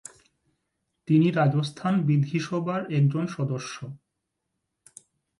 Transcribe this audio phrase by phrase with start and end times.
[1.07, 3.75] তিনি রাজস্থান বিধানসভার একজন সদস্য।